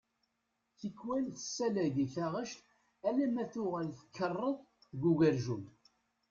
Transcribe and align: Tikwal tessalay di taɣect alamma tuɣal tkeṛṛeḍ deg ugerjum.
Tikwal 0.79 1.25
tessalay 1.35 1.89
di 1.95 2.05
taɣect 2.13 2.59
alamma 3.07 3.43
tuɣal 3.53 3.89
tkeṛṛeḍ 3.99 4.57
deg 4.93 5.01
ugerjum. 5.09 5.65